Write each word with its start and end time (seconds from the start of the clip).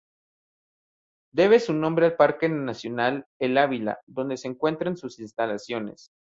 Debe 1.31 1.59
su 1.59 1.73
nombre 1.73 2.07
al 2.07 2.15
Parque 2.15 2.49
nacional 2.49 3.27
El 3.37 3.55
Ávila 3.59 3.99
donde 4.07 4.35
se 4.37 4.47
encuentran 4.47 4.97
sus 4.97 5.19
instalaciones. 5.19 6.11